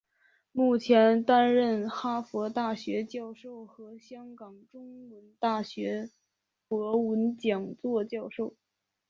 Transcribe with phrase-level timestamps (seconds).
[0.51, 6.09] 目前担任哈佛大学教授和香港中文大学
[6.67, 8.55] 博文讲座教授。